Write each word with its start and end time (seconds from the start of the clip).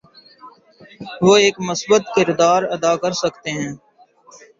وہ 1.23 1.33
ایک 1.43 1.55
مثبت 1.69 2.03
کردار 2.15 2.61
ادا 2.75 2.91
کرسکتے 3.01 3.49
ہیں۔ 3.59 3.71